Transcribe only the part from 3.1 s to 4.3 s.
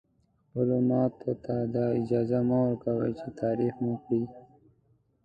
چې تعریف مو کړي.